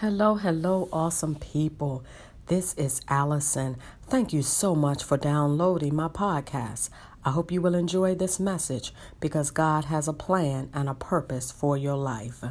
Hello, 0.00 0.36
hello, 0.36 0.88
awesome 0.94 1.34
people. 1.34 2.02
This 2.46 2.72
is 2.78 3.02
Allison. 3.08 3.76
Thank 4.06 4.32
you 4.32 4.40
so 4.40 4.74
much 4.74 5.04
for 5.04 5.18
downloading 5.18 5.94
my 5.94 6.08
podcast. 6.08 6.88
I 7.22 7.32
hope 7.32 7.52
you 7.52 7.60
will 7.60 7.74
enjoy 7.74 8.14
this 8.14 8.40
message 8.40 8.94
because 9.20 9.50
God 9.50 9.84
has 9.84 10.08
a 10.08 10.14
plan 10.14 10.70
and 10.72 10.88
a 10.88 10.94
purpose 10.94 11.52
for 11.52 11.76
your 11.76 11.96
life. 11.96 12.42